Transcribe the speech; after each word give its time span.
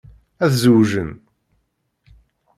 Ad 0.43 0.51
zewjen. 0.63 1.11